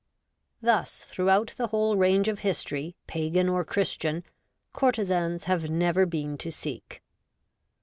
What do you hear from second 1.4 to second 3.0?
the whole range of history.